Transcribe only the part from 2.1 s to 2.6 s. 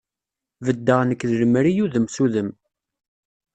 s udem.